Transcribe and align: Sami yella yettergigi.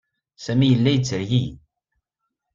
Sami 0.43 0.67
yella 0.67 0.91
yettergigi. 0.91 1.45